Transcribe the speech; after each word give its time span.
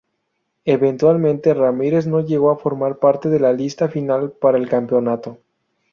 Eventualmente, 0.65 1.53
Ramírez 1.53 2.07
no 2.07 2.21
llegó 2.21 2.49
a 2.49 2.57
formar 2.57 2.97
parte 2.97 3.29
de 3.29 3.39
la 3.39 3.53
lista 3.53 3.87
final 3.87 4.31
para 4.31 4.57
el 4.57 4.67
campeonato. 4.67 5.37